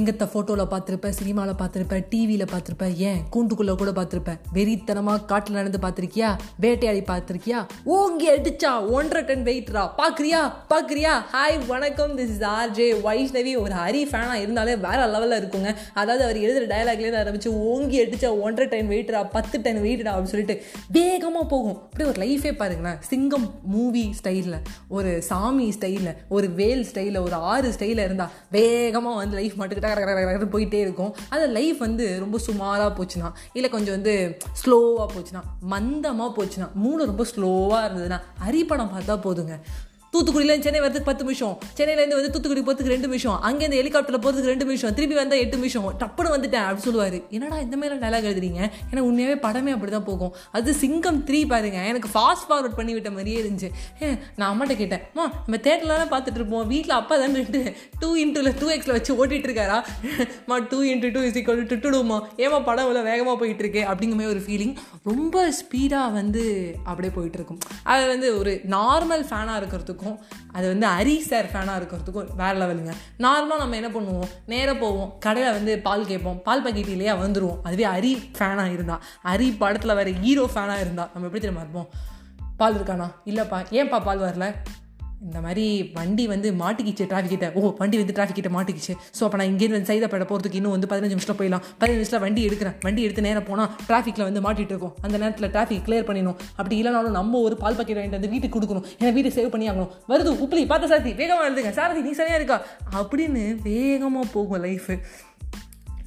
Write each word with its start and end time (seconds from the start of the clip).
சிங்கத்தை 0.00 0.26
ஃபோட்டோவில் 0.32 0.70
பார்த்துருப்பேன் 0.72 1.14
சினிமாவில் 1.16 1.56
பார்த்துருப்பேன் 1.60 2.04
டிவியில் 2.10 2.44
பார்த்துருப்பேன். 2.52 2.92
ஏன்? 3.08 3.18
கூண்டுக்குள்ளே 3.34 3.72
கூட 3.80 3.90
பார்த்துருப்பேன். 3.96 4.38
வெறித்தனமாக 4.56 5.24
காட்டில் 5.30 5.56
நடந்து 5.58 5.78
பார்த்துருக்கியா? 5.82 6.28
வேட்டையாடி 6.64 7.02
பார்த்துருக்கியா? 7.10 7.58
ஓங்கி 7.96 8.26
அடிச்சா 8.34 8.70
ஒன்றரை 8.96 9.22
டன் 9.24 9.44
வெயிட்ரா 9.48 9.82
பார்க்குறியா? 9.98 10.40
பார்க்குறியா? 10.72 11.12
ஹாய் 11.34 11.58
வணக்கம். 11.66 12.12
திஸ் 12.18 12.32
இஸ் 12.34 12.44
ஆர்ஜே 12.52 12.86
வைஷ்ணவி 13.06 13.52
ஒரு 13.62 13.74
ஹரி 13.80 14.02
ஃபேனாக 14.12 14.38
இருந்தாலே 14.44 14.76
வேற 14.86 15.00
லெவலில் 15.14 15.38
இருக்குங்க. 15.40 15.72
அதாவது 15.94 16.24
அவர் 16.26 16.40
எழுதுகிற 16.44 16.70
டயலாக்லேருந்து 16.72 17.20
ஆரம்பிச்சு 17.22 17.52
ஓங்கி 17.72 17.98
அடிச்சா 18.04 18.30
ஒன்றரை 18.46 18.68
டன் 18.74 18.90
வெயிட்ரா 18.94 19.22
பத்து 19.36 19.60
டன் 19.66 19.82
வெயிட்ரா 19.86 20.12
அப்படின்னு 20.14 20.34
சொல்லிட்டு 20.34 20.56
வேகமாக 20.98 21.46
போகும். 21.52 21.78
அப்படியே 21.82 22.08
ஒரு 22.12 22.22
லைஃபே 22.24 22.54
பாருங்களேன். 22.62 22.98
சிங்கம் 23.10 23.46
மூவி 23.76 24.06
ஸ்டைலில் 24.22 24.58
ஒரு 24.88 25.12
சாமி 25.30 25.68
ஸ்டைலில் 25.78 26.12
ஒரு 26.28 26.50
வேல் 26.62 26.86
ஸ்டைலில் 26.92 27.22
ஒரு 27.26 27.34
ஆறு 27.52 27.74
ஸ்டைலில் 27.78 28.04
இருந்தால் 28.08 28.34
வேகமாக 28.58 29.16
வந்து 29.22 29.38
லைஃப் 29.42 29.60
மட்டுக்கிட்டா 29.60 29.88
டக 29.90 30.04
டக 30.04 30.14
டக 30.16 30.26
டகன்னு 30.28 30.52
போயிட்டே 30.52 30.80
இருக்கும் 30.80 31.12
அது 31.30 31.46
லைஃப் 31.48 31.78
வந்து 31.78 32.06
ரொம்ப 32.20 32.38
சுமாராக 32.38 32.90
போச்சுன்னா 32.98 33.30
இல்லை 33.52 33.70
கொஞ்சம் 33.70 33.94
வந்து 33.94 34.14
ஸ்லோவாக 34.64 35.08
போச்சுன்னா 35.14 35.42
மந்தமாக 35.68 36.30
போச்சுன்னா 36.38 36.68
மூணு 36.76 37.06
ரொம்ப 37.06 37.26
ஸ்லோவாக 37.34 37.86
இருந்ததுன்னா 37.86 38.20
அரிப்படம் 38.46 38.92
பார்த்தா 38.94 39.16
போதுங்க 39.22 39.56
தூத்துக்குடியிலேருந்து 40.14 40.66
சென்னை 40.66 40.80
வரதுக்கு 40.84 41.08
பத்து 41.08 41.24
நிமிஷம். 41.24 41.54
சென்னையிலேருந்து 41.78 42.16
வந்து 42.18 42.30
தூத்துக்குடி 42.34 42.62
போகிறதுக்கு 42.66 42.92
ரெண்டு 42.94 43.08
நிமிஷம். 43.08 43.36
அங்கேருந்து 43.48 43.80
ஹெலிகாப்டரில் 43.80 44.22
போகிறதுக்கு 44.24 44.52
ரெண்டு 44.52 44.66
நிமிஷம். 44.68 44.94
திருப்பி 44.96 45.16
வந்தால் 45.20 45.42
எட்டு 45.44 45.56
நிமிஷம். 45.60 45.86
டப்புன்னு 46.00 46.32
வந்துட்டேன் 46.34 46.64
அப்படின்னு 46.66 46.86
சொல்லுவார். 46.88 47.18
என்னடா 47.36 47.58
இந்த 47.66 47.76
மாதிரி 47.80 47.98
டைலாக் 48.04 48.28
எழுதுறீங்க? 48.30 48.60
ஏன்னா 48.90 49.02
உண்மையாகவே 49.08 49.36
படமே 49.46 49.72
அப்படி 49.76 49.92
தான் 49.96 50.06
போகும். 50.10 50.32
அது 50.58 50.74
சிங்கம் 50.82 51.20
த்ரீ 51.28 51.40
பாருங்க. 51.52 51.78
எனக்கு 51.90 52.10
ஃபாஸ்ட் 52.14 52.46
ஃபார்வர்ட் 52.48 52.76
பண்ணி 52.78 52.92
விட்ட 52.96 53.10
மாதிரியே 53.16 53.38
இருந்துச்சு. 53.42 53.70
ஏன் 54.06 54.16
நான் 54.38 54.50
அம்மாட்ட 54.52 54.76
கேட்டேன் 54.80 55.04
அம்மா 55.12 55.26
நம்ம 55.44 55.60
தேட்டர்லாம் 55.68 56.12
பார்த்துட்டு 56.14 56.40
இருப்போம். 56.40 56.66
வீட்டில் 56.72 56.96
அப்பா 57.00 57.14
தான் 57.22 57.38
ரெண்டு 57.40 57.60
டூ 58.02 58.10
இன்ட்டுல 58.24 58.52
டூ 58.60 58.68
எக்ஸில் 58.76 58.94
வச்சு 58.96 59.12
ஓட்டிகிட்டு 59.20 59.50
இருக்காரா? 59.50 59.78
மா 60.50 60.58
two 60.72 60.80
into 60.92 61.12
two 61.16 61.22
is 61.28 61.38
equal 61.42 61.64
to 61.72 61.78
டூடுமா 61.84 62.18
ஏமா 62.44 62.60
படம் 62.68 62.84
இவ்வளோ 62.86 63.04
வேகமாக 63.10 63.36
போயிட்டு 63.42 63.64
இருக்கு? 63.64 63.84
அப்படிங்கிற 63.92 64.18
மாதிரி 64.20 64.32
ஒரு 64.34 64.42
ஃபீலிங் 64.48 64.74
ரொம்ப 65.10 65.46
ஸ்பீடாக 65.60 66.12
வந்து 66.18 66.44
அப்படியே 66.90 67.14
போயிட்டு 67.18 67.40
இருக்கும். 67.40 67.62
அது 67.92 68.04
வந்து 68.14 68.28
ஒரு 68.40 68.54
நார்மல் 68.76 69.24
ஃபேனாக 69.30 69.60
இருக்கிறதுக்கும் 69.60 69.98
அது 70.52 70.66
வந்து 70.68 70.86
அரிசர் 70.86 71.48
ஃபேனாக 71.52 71.80
இருக்கிறதுக்கும் 71.80 72.36
வேறு 72.36 72.58
லெவலுங்க 72.58 72.92
நார்மலாக 73.18 73.56
நம்ம 73.56 73.76
என்ன 73.76 73.88
பண்ணுவோம்? 73.88 74.28
நேராக 74.46 74.78
போவோம். 74.78 75.16
கடையில் 75.20 75.52
வந்து 75.52 75.78
பால் 75.78 76.06
கேட்போம். 76.06 76.42
பால் 76.42 76.62
பாக்கெட் 76.62 76.88
இல்லையா 76.88 77.16
வந்துடுவோம் 77.16 77.58
அதுவே 77.62 77.84
அரி 77.84 78.30
ஃபேனாக 78.38 78.72
இருந்தால் 78.72 79.02
அரி 79.24 79.56
படத்தில் 79.58 79.94
வர 79.94 80.10
ஹீரோ 80.10 80.50
ஃபேனாக 80.54 80.80
இருந்தால் 80.80 81.10
நம்ம 81.14 81.28
எப்படி 81.28 81.30
தெரியுமா 81.30 81.60
இருப்போம்? 81.60 81.88
பால் 82.56 82.82
இருக்கானா? 82.82 83.10
இல்லைப்பா. 83.24 83.64
ஏன்ப்பா 83.70 84.02
பால் 84.02 84.20
வரல? 84.20 84.54
இந்த 85.26 85.38
மாதிரி 85.44 85.64
வண்டி 85.96 86.24
வந்து 86.32 86.48
மாட்டிக்கிச்சு 86.60 87.04
டிராஃபிக்கிட்ட 87.10 87.46
ஓ 87.58 87.70
வண்டி 87.80 87.96
வந்து 88.02 88.14
டிராஃபிக்கிட்ட 88.16 88.50
மாட்டிக்கிச்சு. 88.56 88.92
ஸோ 89.16 89.22
அப்போ 89.26 89.38
நான் 89.40 89.50
இங்கேருந்து 89.52 89.78
வந்து 89.78 89.90
சைதாப்பேட்டை 89.92 90.26
போகிறதுக்கு 90.30 90.58
இன்னும் 90.60 90.74
வந்து 90.76 90.88
பதினஞ்சு 90.92 91.14
நிமிஷம் 91.16 91.38
போயிடலாம். 91.40 91.64
பதினஞ்சு 91.80 92.00
நிமிஷத்தில் 92.00 92.24
வண்டி 92.24 92.42
எடுக்கிறேன். 92.48 92.76
வண்டி 92.86 93.02
எடுத்து 93.06 93.26
நேரம் 93.28 93.46
போனால் 93.50 93.70
டிராஃபிக்கில் 93.88 94.26
வந்து 94.28 94.42
மாட்டிகிட்டு 94.46 94.74
இருக்கும். 94.74 94.94
அந்த 95.06 95.16
நேரத்தில் 95.22 95.50
டிராஃபிக் 95.56 95.84
கிளியர் 95.88 96.08
பண்ணிடணும். 96.10 96.38
அப்படி 96.58 96.76
இல்லைனாலும் 96.80 97.16
நம்ம 97.20 97.40
ஒரு 97.46 97.56
பால் 97.62 97.78
பாக்கெட் 97.80 98.00
வாங்கிட்டு 98.00 98.20
வந்து 98.20 98.32
வீட்டுக்கு 98.34 98.56
கொடுக்கணும். 98.58 98.86
ஏன்னா 99.00 99.12
வீட்டுக்கு 99.16 99.38
சேவ் 99.40 99.52
பண்ணி 99.54 99.68
ஆகணும். 99.72 99.90
வருது 100.12 100.32
உப்புளி 100.44 100.64
பார்த்த 100.72 100.92
சாரதி 100.92 101.12
வேகமாக 101.22 101.48
எழுதுங்க 101.50 101.72
சாரதி 101.80 102.02
நீ 102.08 102.14
சரியாக 102.20 102.40
இருக்கா? 102.40 102.58
அப்படின்னு 103.00 103.44
வேகமாக 103.68 104.26
போகும் 104.36 104.64
லைஃபு 104.68 104.96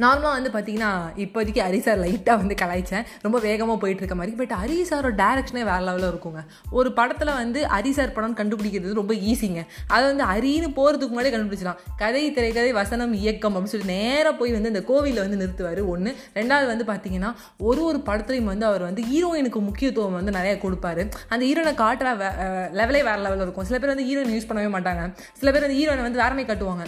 நார்மலாக 0.04 0.34
வந்து 0.38 0.52
பார்த்தீங்கன்னா 0.54 0.92
இப்போதைக்கு 1.24 1.62
ஹரி 1.68 1.80
சார் 1.88 2.00
லைட்டாக 2.04 2.38
வந்து 2.42 2.56
கலாய்ச்சேன். 2.62 3.06
ரொம்ப 3.26 3.38
வேகமாக 3.48 3.78
போயிட்டு 3.84 4.02
இருக்க 4.04 4.18
மாதிரி 4.20 4.36
பட் 4.40 4.54
ஹரி 4.62 4.78
சாரோட 4.90 5.14
டேரக்ஷனே 5.22 5.64
வேறு 5.72 5.86
லெவலில் 5.88 6.10
இருக்குங்க. 6.12 6.42
ஒரு 6.80 6.90
படத்தில் 7.00 7.32
வந்து 7.42 7.60
ஹரி 7.76 7.92
சார் 7.98 8.16
படம் 8.18 8.38
கண்டுபிடிக்கிறது 8.40 8.94
ரொம்ப 9.02 9.14
ஈஸிங்க 9.32 9.64
அதை 9.94 10.04
வந்து 10.12 10.26
ஹரின்னு 10.32 10.70
போகிறதுக்கு 10.80 11.14
முன்னாடியே 11.14 11.34
கண்டுபிடிச்சலாம் 11.36 11.80
கதை 12.02 12.24
திரைக்கதை 12.38 12.72
வசனம் 12.82 13.14
இயக்கம் 13.22 13.54
அப்படின்னு 13.56 13.74
சொல்லி 13.76 13.90
நேராக 13.96 14.34
போய் 14.40 14.56
வந்து 14.58 14.72
இந்த 14.74 14.84
கோவிலில் 14.90 15.24
வந்து 15.26 15.40
நிறுத்துவார் 15.42 15.82
ஒன்று 15.94 16.14
ரெண்டாவது 16.40 16.68
வந்து 16.72 16.88
பார்த்தீங்கன்னா 16.92 17.32
ஒரு 17.68 17.82
ஒரு 17.90 18.02
படத்துலையும் 18.10 18.50
வந்து 18.54 18.66
அவர் 18.70 18.88
வந்து 18.90 19.04
ஹீரோயினுக்கு 19.12 19.62
முக்கியத்துவம் 19.70 20.18
வந்து 20.20 20.36
நிறையா 20.40 20.56
கொடுப்பாரு. 20.66 21.04
அந்த 21.34 21.44
ஹீரோனை 21.50 21.74
காட்டுற 21.84 22.08
லெவலே 22.80 23.02
வேறு 23.10 23.22
லெவலில் 23.26 23.46
இருக்கும். 23.46 23.68
சில 23.70 23.78
பேர் 23.80 23.94
வந்து 23.94 24.08
ஹீரோயின் 24.10 24.34
யூஸ் 24.36 24.50
பண்ணவே 24.50 24.70
மாட்டாங்க. 24.76 25.04
சில 25.40 25.48
பேர் 25.54 25.66
வந்து 25.68 25.80
ஹீரோயினை 25.80 26.06
வந்து 26.08 26.22
வேறமே 26.24 26.46
காட்டுவாங்க. 26.50 26.86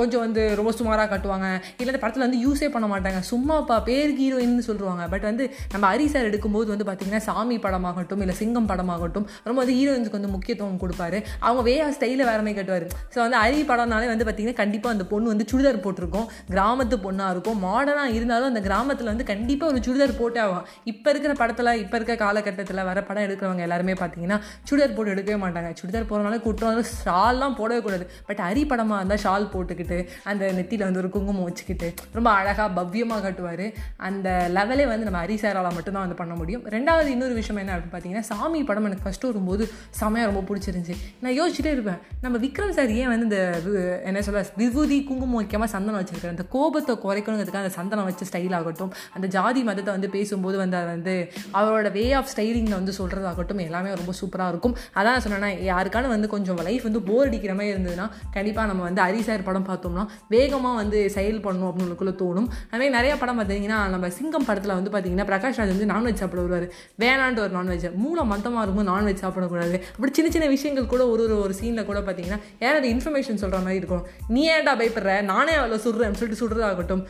கொஞ்சம் 0.00 0.22
வந்து 0.26 0.42
ரொம்ப 0.60 0.72
சுமாராக 0.78 1.08
காட்டுவாங்க. 1.12 1.48
இல்லை 1.80 2.00
படத்தை 2.02 2.15
படத்தில் 2.16 2.28
வந்து 2.28 2.40
யூஸே 2.44 2.68
பண்ண 2.74 2.86
மாட்டாங்க. 2.92 3.20
சும்மாப்பா 3.30 3.76
பேருக்கு 3.88 4.22
ஹீரோயின்னு 4.24 4.64
சொல்லுவாங்க. 4.68 5.02
பட் 5.12 5.24
வந்து 5.28 5.44
நம்ம 5.72 5.84
ஹரி 5.92 6.06
சார் 6.12 6.28
எடுக்கும்போது 6.30 6.68
வந்து 6.74 6.86
பார்த்திங்கன்னா 6.88 7.22
சாமி 7.28 7.56
படமாகட்டும் 7.66 8.22
இல்லை 8.24 8.34
சிங்கம் 8.40 8.68
படமாகட்டும் 8.70 9.26
ரொம்ப 9.48 9.58
வந்து 9.62 9.74
ஹீரோயின்ஸுக்கு 9.78 10.18
வந்து 10.18 10.30
முக்கியத்துவம் 10.36 10.80
கொடுப்பாரு. 10.84 11.18
அவங்க 11.46 11.62
வே 11.68 11.74
ஸ்டைலில் 11.96 12.24
வேற 12.30 12.38
மாதிரி 12.46 12.56
கட்டுவார். 12.58 12.86
ஸோ 13.14 13.18
வந்து 13.24 13.38
ஹரி 13.42 13.60
படம்னாலே 13.70 14.08
வந்து 14.12 14.26
பார்த்திங்கன்னா 14.28 14.60
கண்டிப்பாக 14.62 14.96
அந்த 14.96 15.06
பொண்ணு 15.12 15.32
வந்து 15.32 15.46
சுடிதார் 15.52 15.80
போட்டிருக்கும். 15.86 16.26
கிராமத்து 16.54 16.98
பொண்ணாக 17.06 17.34
இருக்கும். 17.34 17.58
மாடர்னாக 17.66 18.16
இருந்தாலும் 18.18 18.50
அந்த 18.52 18.62
கிராமத்தில் 18.68 19.10
வந்து 19.12 19.26
கண்டிப்பாக 19.32 19.72
ஒரு 19.72 19.82
சுடிதார் 19.88 20.16
போட்டே 20.20 20.42
ஆகும் 20.46 20.64
இப்போ 20.92 21.08
இருக்கிற 21.14 21.34
படத்தில் 21.42 21.72
இப்போ 21.84 21.96
இருக்க 22.00 22.16
காலகட்டத்தில் 22.24 22.82
வர 22.90 22.98
படம் 23.10 23.26
எடுக்கிறவங்க 23.26 23.64
எல்லாருமே 23.68 23.96
பார்த்தீங்கன்னா 24.02 24.40
சுடிதார் 24.70 24.96
போட்டு 24.96 25.14
எடுக்கவே 25.16 25.38
மாட்டாங்க. 25.44 25.70
சுடிதார் 25.82 26.08
போகிறனால 26.10 26.40
குற்றம் 26.48 26.82
ஷால்லாம் 27.04 27.58
போடவே 27.60 27.80
கூடாது. 27.86 28.04
பட் 28.30 28.42
அரி 28.48 28.64
படமாக 28.72 29.00
இருந்தால் 29.02 29.22
ஷால் 29.26 29.50
போட்டுக்கிட்டு 29.54 30.00
அந்த 30.32 30.44
நெத்தியில் 30.58 30.86
வந்து 30.88 31.02
ஒரு 31.04 31.10
குங்குமம் 31.14 31.46
வச்சுக்கிட்டு 31.48 31.88
ரொம்ப 32.12 32.30
அழகாக 32.30 32.80
பவ்யமாக 32.80 33.22
கட்டுவார். 33.22 33.74
அந்த 33.96 34.50
லெவலே 34.54 34.86
வந்து 34.86 34.98
நம்ம 34.98 35.24
ஹரிசாரால் 35.24 35.72
மட்டும்தான் 35.72 36.02
வந்து 36.02 36.14
பண்ண 36.14 36.34
முடியும். 36.34 36.68
ரெண்டாவது 36.68 37.06
இன்னொரு 37.06 37.34
விஷயம் 37.34 37.66
என்ன 37.66 37.78
அப்படின்னு 37.78 37.96
பார்த்தீங்கன்னா 37.96 38.20
சாமி 38.20 38.62
படம் 38.64 38.84
எனக்கு 38.84 39.08
ஃபஸ்ட்டு 39.08 39.22
வரும்போது 39.22 39.68
செமையாக 40.00 40.32
ரொம்ப 40.32 40.54
பிடிச்சிருந்துச்சி. 40.54 40.94
நான் 41.20 41.32
யோசிச்சுட்டே 41.32 41.72
இருப்பேன் 41.72 41.98
நம்ம 42.20 42.38
விக்ரம் 42.38 42.70
சார் 42.70 42.90
ஏன் 42.90 43.08
வந்து 43.08 43.22
இந்த 43.22 43.60
வி- 43.66 44.04
என்ன 44.04 44.22
சொல்ல 44.22 44.46
விபூதி 44.56 45.04
குங்குமம் 45.04 45.34
வைக்காமல் 45.34 45.68
சந்தனம் 45.68 46.04
வச்சிருக்காரு? 46.04 46.28
அந்த 46.28 46.44
கோபத்தை 46.44 46.96
குறைக்கணுங்கிறதுக்காக 46.96 47.56
அந்த 47.56 47.68
சந்தனம் 47.68 48.04
வச்ச 48.04 48.24
ஸ்டைல் 48.24 48.54
ஆகட்டும் 48.54 48.92
அந்த 49.14 49.26
ஜாதி 49.26 49.62
மதத்தை 49.62 49.92
வந்து 49.92 50.10
பேசும்போது 50.10 50.56
வந்து 50.56 50.76
அதை 50.76 50.88
வந்து 50.88 51.32
அவரோட 51.54 51.92
வே 51.92 52.12
ஆஃப் 52.12 52.28
ஸ்டைலிங்கில் 52.36 52.70
வந்து 52.70 52.92
சொல்கிறதாகட்டும் 52.98 53.60
எல்லாமே 53.60 53.90
ரொம்ப 53.94 54.12
சூப்பராக 54.20 54.48
இருக்கும். 54.48 54.76
அதான் 54.94 55.20
சொன்னேன்னா 55.28 55.48
யாருக்கான 55.66 56.08
வந்து 56.08 56.28
கொஞ்சம் 56.28 56.56
லைஃப் 56.56 56.82
வந்து 56.82 57.02
போர் 57.02 57.26
அடிக்கிற 57.26 57.54
மாதிரி 57.54 57.72
இருந்ததுன்னா 57.72 58.10
கண்டிப்பாக 58.30 58.68
நம்ம 58.68 58.82
வந்து 58.82 59.02
ஹரிசார் 59.02 59.44
படம் 59.44 59.66
பார்த்தோம்னா 59.66 60.06
வேகமாக 60.28 60.76
வந்து 60.76 61.10
செயல் 61.10 61.40
பண்ணணும் 61.40 61.72
அப்படின்னு 61.72 61.95
எனக்குள்ளே 61.96 62.14
தோணும். 62.22 62.48
அதுமாதிரி 62.70 62.96
நிறைய 62.98 63.16
படம் 63.16 63.40
பார்த்தீங்கன்னா 63.40 63.78
நம்ம 63.88 64.10
சிங்கம் 64.10 64.44
படத்தில் 64.44 64.74
வந்து 64.78 64.90
பார்த்தீங்கன்னா 64.94 65.26
பிரகாஷ் 65.30 65.58
ராஜ் 65.58 65.74
வந்து 65.74 65.90
நான்வெஜ் 65.94 66.22
சாப்பிட 66.22 66.42
வருவார். 66.42 66.66
வேணான்ட்டு 67.02 67.44
ஒரு 67.46 67.54
நான்வெஜ் 67.58 67.94
மூளை 67.94 68.24
மந்தமாக 68.24 68.64
இருக்கும்போது 68.64 68.90
நான்வெஜ் 68.92 69.24
சாப்பிடக்கூடாது. 69.24 69.80
அப்படி 69.94 70.12
சின்ன 70.12 70.30
சின்ன 70.30 70.48
விஷயங்கள் 70.48 70.86
கூட 70.86 71.08
ஒரு 71.08 71.22
ஒரு 71.22 71.40
ஒரு 71.40 71.54
சீனில் 71.60 71.84
கூட 71.84 72.00
பார்த்தீங்கன்னா 72.00 72.40
ஏன்னா 72.60 72.74
இன்ஃபர்மேஷன் 72.94 73.42
சொல்கிற 73.42 73.58
மாதிரி 73.58 73.80
இருக்கும். 73.82 74.04
நீ 74.28 74.50
ஏன்டா 74.50 74.74
பயப்படுற? 74.82 75.22
நானே 75.22 75.54
அவ்வளோ 75.54 75.78
சுடுறேன் 75.86 76.18
சொல்லிட்டு 76.20 76.42
சுடுறதாகட்டும். 76.42 77.04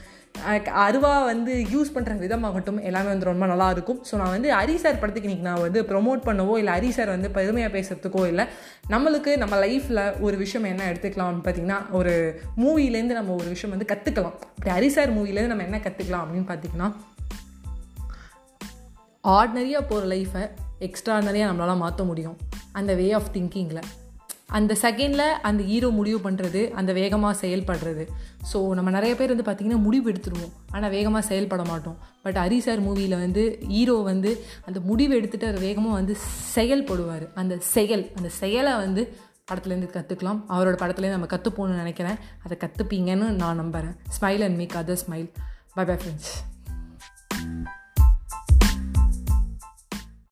அருவா 0.87 1.25
வந்து 1.25 1.65
யூஸ் 1.73 1.93
பண்ணுற 1.95 2.15
விதமாகட்டும் 2.19 2.83
எல்லாமே 2.83 3.09
வந்து 3.09 3.25
ரொம்ப 3.25 3.47
நல்லாயிருக்கும். 3.47 4.01
ஸோ 4.11 4.17
நான் 4.17 4.31
வந்து 4.31 4.53
ஹரி 4.55 4.75
சார் 4.75 4.99
படத்துக்கு 4.99 5.29
இன்றைக்கி 5.29 5.41
நான் 5.41 5.61
வந்து 5.61 5.83
ப்ரொமோட் 5.83 6.23
பண்ணவோ 6.25 6.57
இல்லை 6.57 6.73
ஹரி 6.75 6.89
சார் 6.89 7.09
வந்து 7.09 7.31
பெருமையாக 7.31 7.81
பேசுகிறதுக்கோ 7.81 8.27
இல்லை 8.27 8.45
நம்மளுக்கு 8.89 9.37
நம்ம 9.37 9.67
லைஃப்பில் 9.67 10.21
ஒரு 10.21 10.37
விஷயம் 10.37 10.67
என்ன 10.67 10.93
எடுத்துக்கலாம்னு 10.93 11.45
பார்த்தீங்கன்னா 11.45 11.91
ஒரு 11.91 12.41
மூவிலேருந்து 12.57 13.19
நம்ம 13.19 13.35
ஒரு 13.35 13.49
விஷயம் 13.49 13.79
வந்து 13.79 13.95
கற்றுக்கலாம் 13.95 14.37
இப்படி 14.57 14.71
ஹரி 14.71 14.87
சார் 14.87 15.17
மூவிலேருந்து 15.19 15.47
நம்ம 15.47 15.63
என்ன 15.63 15.79
கற்றுக்கலாம் 15.79 16.25
அப்படின்னு 16.25 16.49
பார்த்தீங்கன்னா 16.53 16.91
ஆர்டினரியாக 19.25 19.85
போகிற 19.89 20.17
லைஃப்பை 20.17 20.49
எக்ஸ்ட்ரானரியாக 20.81 21.53
நம்மளால் 21.53 21.77
மாற்ற 21.77 22.05
முடியும். 22.05 22.37
அந்த 22.73 22.95
வே 22.95 23.13
ஆஃப் 23.13 23.31
திங்கிங்கில் 23.33 23.83
அந்த 24.49 24.73
செகண்டில் 24.83 25.39
அந்த 25.49 25.63
ஹீரோ 25.69 25.89
முடிவு 25.99 26.19
பண்ணுறது 26.27 26.61
அந்த 26.81 26.91
வேகமாக 26.99 27.35
செயல்படுறது. 27.43 28.05
ஸோ 28.51 28.59
நம்ம 28.79 28.91
நிறைய 28.97 29.13
பேர் 29.19 29.33
வந்து 29.35 29.47
பார்த்திங்கன்னா 29.49 29.81
முடிவு 29.87 30.07
எடுத்துருவோம். 30.13 30.53
ஆனால் 30.75 30.93
வேகமாக 30.97 31.23
செயல்பட 31.31 31.63
மாட்டோம். 31.71 31.99
பட் 32.25 32.39
ஹரி 32.43 32.59
சார் 32.67 32.83
மூவியில் 32.87 33.17
வந்து 33.25 33.45
ஹீரோ 33.75 33.97
வந்து 34.11 34.33
அந்த 34.69 34.81
முடிவு 34.91 35.15
எடுத்துகிட்டு 35.19 35.51
அவர் 35.51 35.67
வேகமாக 35.69 35.95
வந்து 36.01 36.17
செயல்படுவார். 36.57 37.27
அந்த 37.43 37.57
செயல் 37.75 38.05
அந்த 38.19 38.31
செயலை 38.41 38.75
வந்து 38.85 39.05
படத்துலேருந்து 39.51 39.95
கற்றுக்கலாம் 39.97 40.43
அவரோட 40.55 40.77
படத்துலேருந்து 40.83 41.19
நம்ம 41.19 41.31
கற்றுப்போன்னு 41.35 41.83
நினைக்கிறேன். 41.83 42.21
அதை 42.45 42.57
கற்றுப்பீங்கன்னு 42.65 43.29
நான் 43.43 43.63
நம்புகிறேன் 43.63 43.97
smile 44.19 44.45
and 44.49 44.61
make 44.63 44.79
other 44.83 45.03
smile 45.05 45.31
bye 45.79 45.85
bye 45.91 45.97
friends 46.03 46.35